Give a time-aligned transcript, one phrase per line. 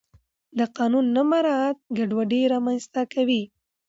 [0.57, 3.43] د قانون نه مراعت ګډوډي رامنځته کوي